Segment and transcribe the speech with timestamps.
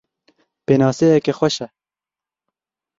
[0.65, 1.67] Pênaseyeke xweş e.